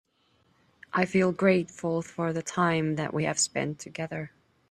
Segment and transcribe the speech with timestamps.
[0.93, 4.31] I feel grateful for the time that we have spend together.